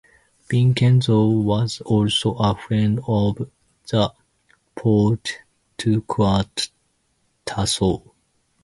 [0.49, 3.47] Vincenzo was also a friend of
[3.91, 4.11] the
[4.75, 5.37] poet
[5.77, 6.69] Torquato
[7.45, 8.01] Tasso.